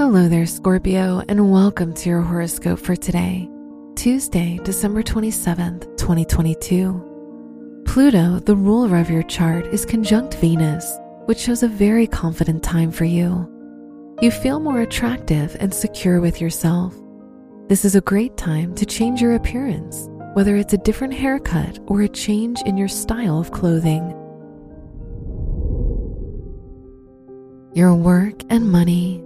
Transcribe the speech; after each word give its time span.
Hello 0.00 0.28
there, 0.30 0.46
Scorpio, 0.46 1.22
and 1.28 1.52
welcome 1.52 1.92
to 1.92 2.08
your 2.08 2.22
horoscope 2.22 2.78
for 2.78 2.96
today, 2.96 3.50
Tuesday, 3.96 4.58
December 4.64 5.02
27th, 5.02 5.82
2022. 5.98 7.82
Pluto, 7.84 8.38
the 8.38 8.56
ruler 8.56 8.96
of 8.96 9.10
your 9.10 9.22
chart, 9.24 9.66
is 9.66 9.84
conjunct 9.84 10.36
Venus, 10.36 10.90
which 11.26 11.38
shows 11.38 11.62
a 11.62 11.68
very 11.68 12.06
confident 12.06 12.62
time 12.62 12.90
for 12.90 13.04
you. 13.04 13.46
You 14.22 14.30
feel 14.30 14.58
more 14.58 14.80
attractive 14.80 15.54
and 15.60 15.72
secure 15.72 16.22
with 16.22 16.40
yourself. 16.40 16.94
This 17.68 17.84
is 17.84 17.94
a 17.94 18.00
great 18.00 18.38
time 18.38 18.74
to 18.76 18.86
change 18.86 19.20
your 19.20 19.34
appearance, 19.34 20.08
whether 20.32 20.56
it's 20.56 20.72
a 20.72 20.78
different 20.78 21.12
haircut 21.12 21.78
or 21.88 22.00
a 22.00 22.08
change 22.08 22.62
in 22.64 22.78
your 22.78 22.88
style 22.88 23.38
of 23.38 23.50
clothing. 23.50 24.16
Your 27.74 27.94
work 27.94 28.40
and 28.48 28.72
money. 28.72 29.22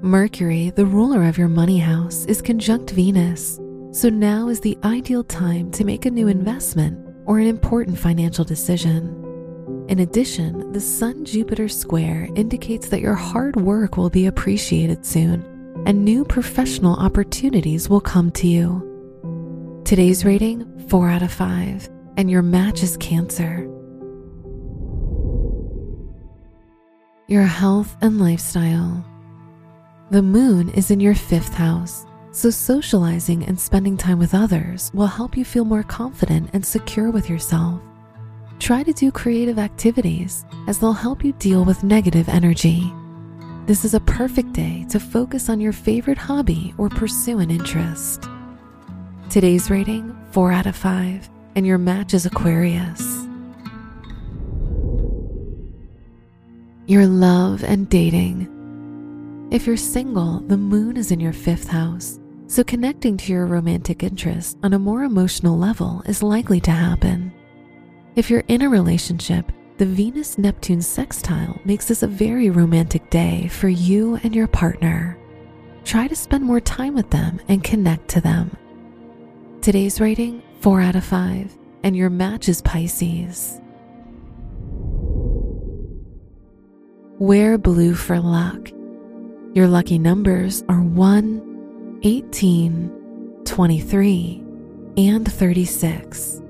Mercury, 0.00 0.70
the 0.70 0.86
ruler 0.86 1.24
of 1.24 1.36
your 1.36 1.48
money 1.48 1.78
house, 1.78 2.24
is 2.26 2.40
conjunct 2.40 2.90
Venus, 2.90 3.56
so 3.90 4.08
now 4.08 4.48
is 4.48 4.60
the 4.60 4.78
ideal 4.84 5.24
time 5.24 5.72
to 5.72 5.84
make 5.84 6.06
a 6.06 6.10
new 6.10 6.28
investment 6.28 7.04
or 7.26 7.40
an 7.40 7.48
important 7.48 7.98
financial 7.98 8.44
decision. 8.44 9.86
In 9.88 9.98
addition, 9.98 10.70
the 10.72 10.80
Sun 10.80 11.24
Jupiter 11.24 11.68
square 11.68 12.28
indicates 12.36 12.88
that 12.90 13.00
your 13.00 13.14
hard 13.14 13.56
work 13.56 13.96
will 13.96 14.08
be 14.08 14.26
appreciated 14.26 15.04
soon 15.04 15.42
and 15.84 16.04
new 16.04 16.24
professional 16.24 16.94
opportunities 16.94 17.88
will 17.88 18.00
come 18.00 18.30
to 18.32 18.46
you. 18.46 19.82
Today's 19.84 20.24
rating 20.24 20.86
4 20.88 21.08
out 21.08 21.22
of 21.22 21.32
5, 21.32 21.88
and 22.16 22.30
your 22.30 22.42
match 22.42 22.82
is 22.82 22.96
Cancer. 22.98 23.68
Your 27.26 27.42
health 27.42 27.96
and 28.00 28.20
lifestyle. 28.20 29.04
The 30.10 30.22
moon 30.22 30.70
is 30.70 30.90
in 30.90 31.00
your 31.00 31.14
fifth 31.14 31.52
house, 31.52 32.06
so 32.32 32.48
socializing 32.48 33.44
and 33.44 33.60
spending 33.60 33.98
time 33.98 34.18
with 34.18 34.32
others 34.32 34.90
will 34.94 35.06
help 35.06 35.36
you 35.36 35.44
feel 35.44 35.66
more 35.66 35.82
confident 35.82 36.48
and 36.54 36.64
secure 36.64 37.10
with 37.10 37.28
yourself. 37.28 37.82
Try 38.58 38.84
to 38.84 38.94
do 38.94 39.12
creative 39.12 39.58
activities 39.58 40.46
as 40.66 40.78
they'll 40.78 40.94
help 40.94 41.22
you 41.22 41.32
deal 41.34 41.62
with 41.62 41.84
negative 41.84 42.26
energy. 42.30 42.90
This 43.66 43.84
is 43.84 43.92
a 43.92 44.00
perfect 44.00 44.54
day 44.54 44.86
to 44.88 44.98
focus 44.98 45.50
on 45.50 45.60
your 45.60 45.74
favorite 45.74 46.16
hobby 46.16 46.72
or 46.78 46.88
pursue 46.88 47.40
an 47.40 47.50
interest. 47.50 48.30
Today's 49.28 49.68
rating 49.68 50.16
4 50.30 50.52
out 50.52 50.66
of 50.66 50.74
5, 50.74 51.28
and 51.54 51.66
your 51.66 51.76
match 51.76 52.14
is 52.14 52.24
Aquarius. 52.24 53.26
Your 56.86 57.06
love 57.06 57.62
and 57.62 57.90
dating. 57.90 58.57
If 59.50 59.66
you're 59.66 59.78
single, 59.78 60.40
the 60.40 60.58
moon 60.58 60.98
is 60.98 61.10
in 61.10 61.20
your 61.20 61.32
fifth 61.32 61.68
house, 61.68 62.20
so 62.48 62.62
connecting 62.62 63.16
to 63.16 63.32
your 63.32 63.46
romantic 63.46 64.02
interest 64.02 64.58
on 64.62 64.74
a 64.74 64.78
more 64.78 65.04
emotional 65.04 65.56
level 65.56 66.02
is 66.04 66.22
likely 66.22 66.60
to 66.60 66.70
happen. 66.70 67.32
If 68.14 68.28
you're 68.28 68.44
in 68.48 68.60
a 68.60 68.68
relationship, 68.68 69.50
the 69.78 69.86
Venus 69.86 70.36
Neptune 70.36 70.82
sextile 70.82 71.58
makes 71.64 71.88
this 71.88 72.02
a 72.02 72.06
very 72.06 72.50
romantic 72.50 73.08
day 73.08 73.48
for 73.48 73.70
you 73.70 74.16
and 74.22 74.36
your 74.36 74.48
partner. 74.48 75.18
Try 75.82 76.08
to 76.08 76.16
spend 76.16 76.44
more 76.44 76.60
time 76.60 76.94
with 76.94 77.08
them 77.08 77.40
and 77.48 77.64
connect 77.64 78.06
to 78.08 78.20
them. 78.20 78.54
Today's 79.62 79.98
rating 79.98 80.42
4 80.60 80.82
out 80.82 80.96
of 80.96 81.04
5, 81.04 81.56
and 81.84 81.96
your 81.96 82.10
match 82.10 82.50
is 82.50 82.60
Pisces. 82.60 83.62
Wear 87.18 87.56
blue 87.56 87.94
for 87.94 88.20
luck. 88.20 88.72
Your 89.54 89.66
lucky 89.66 89.98
numbers 89.98 90.62
are 90.68 90.82
1, 90.82 92.00
18, 92.02 93.40
23, 93.46 94.42
and 94.98 95.32
36. 95.32 96.42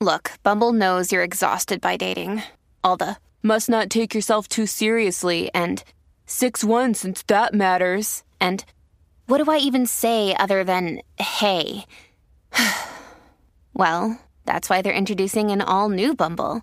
Look, 0.00 0.32
Bumble 0.42 0.72
knows 0.72 1.12
you're 1.12 1.22
exhausted 1.22 1.80
by 1.80 1.96
dating. 1.96 2.42
All 2.82 2.96
the 2.96 3.16
must 3.44 3.68
not 3.68 3.88
take 3.88 4.12
yourself 4.12 4.48
too 4.48 4.66
seriously 4.66 5.50
and 5.54 5.84
6 6.26 6.64
1 6.64 6.94
since 6.94 7.22
that 7.28 7.54
matters. 7.54 8.24
And 8.40 8.64
what 9.26 9.38
do 9.38 9.48
I 9.48 9.58
even 9.58 9.86
say 9.86 10.34
other 10.34 10.64
than 10.64 11.00
hey? 11.16 11.84
well, 13.72 14.20
that's 14.46 14.68
why 14.68 14.82
they're 14.82 14.92
introducing 14.92 15.52
an 15.52 15.62
all 15.62 15.88
new 15.90 16.12
Bumble 16.12 16.62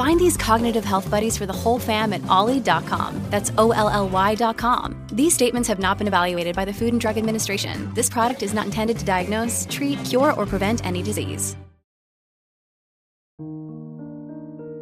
Find 0.00 0.18
these 0.18 0.38
cognitive 0.38 0.82
health 0.82 1.10
buddies 1.10 1.36
for 1.36 1.44
the 1.44 1.52
whole 1.52 1.78
fam 1.78 2.14
at 2.14 2.26
olly.com. 2.26 3.20
That's 3.28 3.52
O 3.58 3.72
L 3.72 3.90
L 3.90 4.08
Y.com. 4.08 5.06
These 5.12 5.34
statements 5.34 5.68
have 5.68 5.78
not 5.78 5.98
been 5.98 6.06
evaluated 6.06 6.56
by 6.56 6.64
the 6.64 6.72
Food 6.72 6.92
and 6.92 7.00
Drug 7.02 7.18
Administration. 7.18 7.92
This 7.92 8.08
product 8.08 8.42
is 8.42 8.54
not 8.54 8.64
intended 8.64 8.98
to 8.98 9.04
diagnose, 9.04 9.66
treat, 9.68 10.02
cure, 10.06 10.32
or 10.32 10.46
prevent 10.46 10.86
any 10.86 11.02
disease. 11.02 11.54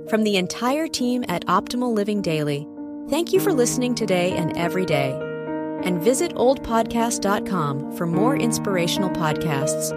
From 0.08 0.22
the 0.22 0.36
entire 0.36 0.86
team 0.86 1.24
at 1.28 1.44
Optimal 1.46 1.92
Living 1.92 2.22
Daily, 2.22 2.68
thank 3.10 3.32
you 3.32 3.40
for 3.40 3.52
listening 3.52 3.96
today 3.96 4.36
and 4.36 4.56
every 4.56 4.86
day. 4.86 5.18
And 5.82 6.00
visit 6.00 6.32
oldpodcast.com 6.36 7.96
for 7.96 8.06
more 8.06 8.36
inspirational 8.36 9.10
podcasts. 9.10 9.90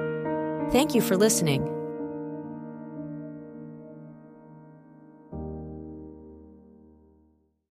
Thank 0.71 0.95
you 0.95 1.01
for 1.01 1.15
listening. 1.15 1.80